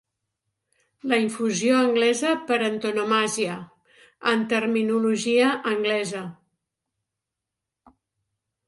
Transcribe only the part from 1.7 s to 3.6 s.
anglesa per antonomàsia,